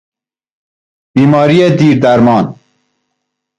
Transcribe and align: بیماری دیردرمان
بیماری 1.15 1.69
دیردرمان 1.77 2.55